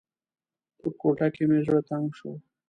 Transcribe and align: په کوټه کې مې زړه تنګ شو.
په 0.79 0.87
کوټه 0.99 1.27
کې 1.35 1.43
مې 1.49 1.59
زړه 1.65 1.81
تنګ 1.89 2.07
شو. 2.17 2.31